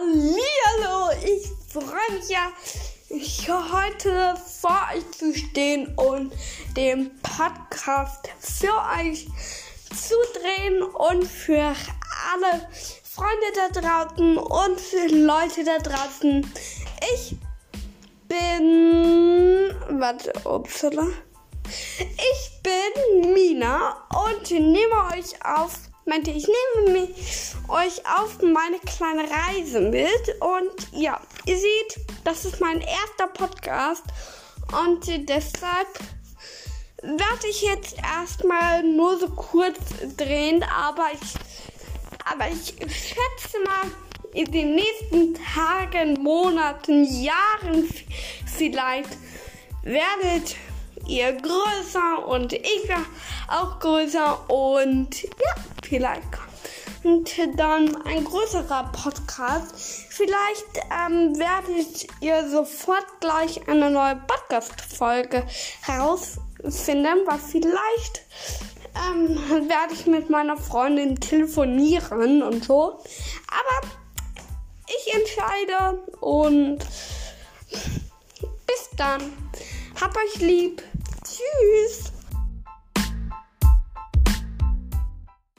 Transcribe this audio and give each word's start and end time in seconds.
Hallihallo, 0.00 1.10
ich 1.22 1.46
freue 1.68 2.18
mich 2.18 2.30
ja, 2.30 2.50
heute 3.70 4.34
vor 4.60 4.88
euch 4.94 5.10
zu 5.10 5.34
stehen 5.34 5.94
und 5.96 6.32
den 6.74 7.10
Podcast 7.20 8.30
für 8.38 8.72
euch 8.98 9.28
zu 9.94 10.14
drehen 10.40 10.82
und 10.82 11.24
für 11.24 11.74
alle 12.32 12.68
Freunde 13.02 13.52
da 13.54 13.80
draußen 13.80 14.38
und 14.38 14.80
für 14.80 15.06
Leute 15.08 15.64
da 15.64 15.78
draußen. 15.78 16.50
Ich 17.14 17.36
bin. 18.26 19.74
Warte, 20.00 20.32
upsala. 20.44 21.08
Mina 23.20 23.96
und 24.28 24.50
nehme 24.50 24.94
euch 25.12 25.34
auf 25.44 25.72
meinte, 26.06 26.30
ich 26.32 26.46
nehme 26.46 26.98
mich 26.98 27.54
euch 27.68 28.04
auf 28.06 28.42
meine 28.42 28.78
kleine 28.80 29.28
Reise 29.30 29.80
mit. 29.80 30.40
Und 30.40 30.88
ja, 30.92 31.20
ihr 31.46 31.56
seht, 31.56 32.00
das 32.24 32.44
ist 32.44 32.60
mein 32.60 32.80
erster 32.80 33.28
Podcast. 33.32 34.02
Und 34.84 35.06
deshalb 35.28 35.88
werde 37.02 37.46
ich 37.48 37.62
jetzt 37.62 37.96
erstmal 37.98 38.82
nur 38.82 39.18
so 39.18 39.28
kurz 39.28 39.78
drehen, 40.16 40.64
aber 40.64 41.08
ich, 41.12 41.34
aber 42.30 42.48
ich 42.48 42.74
schätze 42.78 43.58
mal, 43.64 43.90
in 44.32 44.50
den 44.52 44.76
nächsten 44.76 45.34
Tagen, 45.34 46.22
Monaten, 46.22 47.04
Jahren 47.04 47.88
vielleicht 48.46 49.10
werdet 49.82 50.54
ihr 51.10 51.32
größer 51.32 52.26
und 52.26 52.52
ich 52.52 52.88
auch 53.48 53.80
größer 53.80 54.48
und 54.48 55.22
ja, 55.22 55.54
vielleicht 55.82 56.22
kommt 57.02 57.58
dann 57.58 57.96
ein 58.04 58.24
größerer 58.24 58.90
Podcast. 58.92 59.74
Vielleicht 60.08 60.66
ähm, 60.90 61.36
werdet 61.36 62.06
ihr 62.20 62.48
sofort 62.48 63.06
gleich 63.20 63.66
eine 63.68 63.90
neue 63.90 64.16
Podcast-Folge 64.26 65.44
herausfinden, 65.82 67.26
weil 67.26 67.38
vielleicht 67.38 68.22
ähm, 68.94 69.68
werde 69.68 69.94
ich 69.94 70.06
mit 70.06 70.30
meiner 70.30 70.56
Freundin 70.56 71.16
telefonieren 71.16 72.42
und 72.42 72.64
so. 72.64 73.00
Aber 73.48 73.88
ich 74.86 75.14
entscheide 75.14 75.98
und 76.20 76.78
bis 78.66 78.90
dann. 78.96 79.20
Hab 80.00 80.16
euch 80.16 80.40
lieb. 80.40 80.82
Tschüss. 81.24 82.10